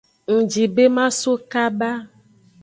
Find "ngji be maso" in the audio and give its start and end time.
0.37-1.31